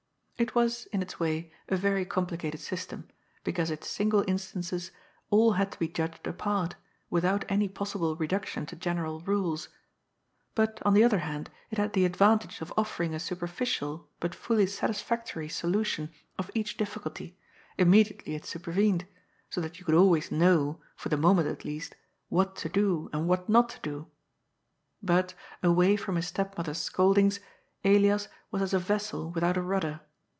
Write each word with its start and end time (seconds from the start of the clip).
It 0.39 0.55
was, 0.55 0.87
in 0.87 1.03
its 1.03 1.19
way, 1.19 1.51
a 1.69 1.75
very 1.77 2.03
complicated 2.03 2.59
system, 2.59 3.07
because 3.43 3.69
its 3.69 3.87
single 3.87 4.23
instances 4.27 4.89
all 5.29 5.51
had 5.51 5.71
to 5.71 5.77
be 5.77 5.87
judged 5.87 6.25
apart, 6.25 6.73
without 7.11 7.45
any 7.47 7.69
possible 7.69 8.15
reduction 8.15 8.65
to 8.65 8.75
general 8.75 9.19
rules; 9.19 9.69
but, 10.55 10.81
on 10.83 10.95
the 10.95 11.03
other 11.03 11.19
hand, 11.19 11.51
it 11.69 11.77
had 11.77 11.93
the 11.93 12.05
advantage 12.05 12.59
of 12.59 12.73
offering 12.75 13.13
a 13.13 13.19
superficial 13.19 14.09
but 14.19 14.33
fully 14.33 14.65
satisfactory 14.65 15.47
solution 15.47 16.09
of 16.39 16.49
each 16.55 16.75
difficulty, 16.75 17.37
immediately 17.77 18.33
it 18.33 18.43
supervened, 18.43 19.05
so 19.47 19.61
that 19.61 19.77
you 19.77 19.85
could 19.85 19.93
always 19.93 20.31
know, 20.31 20.81
for 20.95 21.09
the 21.09 21.17
moment 21.17 21.47
at 21.47 21.63
least, 21.65 21.93
what 22.29 22.55
to 22.55 22.67
do 22.67 23.11
and 23.13 23.27
what 23.27 23.47
not 23.47 23.69
to 23.69 23.79
do. 23.81 24.07
But, 25.03 25.35
away 25.61 25.95
from 25.95 26.15
his 26.15 26.25
stepmother's 26.29 26.79
scoldings, 26.81 27.41
Elias 27.85 28.27
was 28.49 28.63
as 28.63 28.73
a 28.73 28.79
vessel 28.79 29.29
with 29.29 29.43
out 29.43 29.55
a 29.55 29.61
rudder. 29.61 30.01